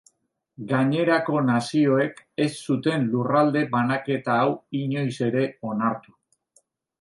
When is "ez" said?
2.45-2.49